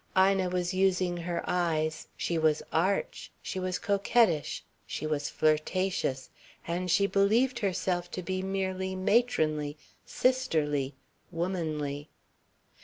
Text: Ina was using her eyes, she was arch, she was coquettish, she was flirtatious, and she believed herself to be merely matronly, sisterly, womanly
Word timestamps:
Ina 0.17 0.49
was 0.49 0.73
using 0.73 1.15
her 1.15 1.43
eyes, 1.45 2.07
she 2.17 2.35
was 2.39 2.63
arch, 2.73 3.31
she 3.39 3.59
was 3.59 3.77
coquettish, 3.77 4.63
she 4.87 5.05
was 5.05 5.29
flirtatious, 5.29 6.31
and 6.65 6.89
she 6.89 7.05
believed 7.05 7.59
herself 7.59 8.09
to 8.09 8.23
be 8.23 8.41
merely 8.41 8.95
matronly, 8.95 9.77
sisterly, 10.03 10.95
womanly 11.31 12.09